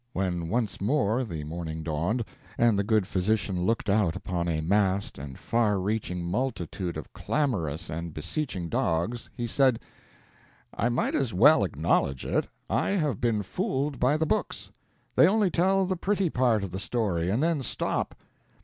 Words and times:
When 0.13 0.49
once 0.49 0.81
more 0.81 1.23
the 1.23 1.43
morning 1.43 1.83
dawned, 1.83 2.25
and 2.57 2.79
the 2.79 2.83
good 2.83 3.05
physician 3.05 3.61
looked 3.67 3.87
out 3.87 4.15
upon 4.15 4.47
a 4.47 4.59
massed 4.59 5.19
and 5.19 5.37
far 5.37 5.79
reaching 5.79 6.25
multitude 6.25 6.97
of 6.97 7.13
clamorous 7.13 7.87
and 7.87 8.11
beseeching 8.11 8.67
dogs, 8.67 9.29
he 9.37 9.45
said, 9.45 9.79
"I 10.73 10.89
might 10.89 11.13
as 11.13 11.35
well 11.35 11.63
acknowledge 11.63 12.25
it, 12.25 12.47
I 12.67 12.89
have 12.89 13.21
been 13.21 13.43
fooled 13.43 13.99
by 13.99 14.17
the 14.17 14.25
books; 14.25 14.71
they 15.15 15.27
only 15.27 15.51
tell 15.51 15.85
the 15.85 15.95
pretty 15.95 16.31
part 16.31 16.63
of 16.63 16.71
the 16.71 16.79
story, 16.79 17.29
and 17.29 17.43
then 17.43 17.61
stop. 17.61 18.15